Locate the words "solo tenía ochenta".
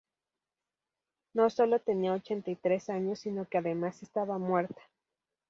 1.51-2.49